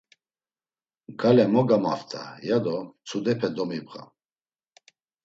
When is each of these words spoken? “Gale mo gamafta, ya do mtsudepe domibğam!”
“Gale 1.23 1.43
mo 1.53 1.61
gamafta, 1.69 2.21
ya 2.47 2.57
do 2.63 2.75
mtsudepe 2.85 3.47
domibğam!” 3.55 4.07